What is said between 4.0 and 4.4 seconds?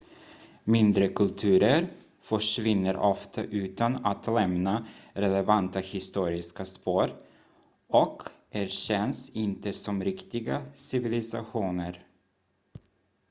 att